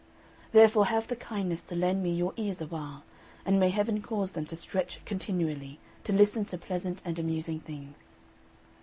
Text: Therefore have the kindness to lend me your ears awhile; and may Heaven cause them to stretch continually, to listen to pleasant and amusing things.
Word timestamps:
Therefore 0.51 0.87
have 0.87 1.09
the 1.09 1.15
kindness 1.15 1.61
to 1.61 1.75
lend 1.75 2.01
me 2.01 2.11
your 2.11 2.33
ears 2.35 2.59
awhile; 2.59 3.03
and 3.45 3.59
may 3.59 3.69
Heaven 3.69 4.01
cause 4.01 4.31
them 4.31 4.47
to 4.47 4.55
stretch 4.55 4.99
continually, 5.05 5.77
to 6.05 6.11
listen 6.11 6.43
to 6.45 6.57
pleasant 6.57 7.03
and 7.05 7.19
amusing 7.19 7.59
things. 7.59 8.15